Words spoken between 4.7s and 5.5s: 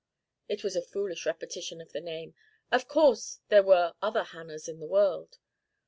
the world.